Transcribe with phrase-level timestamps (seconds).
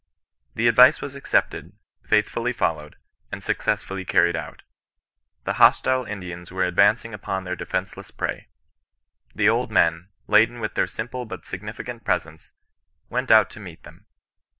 [0.55, 2.95] The advice was accepted, faithfully followed,
[3.31, 4.63] and suc cessfully carried out.
[5.43, 8.47] The hostile Indians were advanc ing upon their defenceless prey.
[9.35, 12.51] The old men, laden with their simple but significant presents,
[13.11, 14.07] went out to meet them.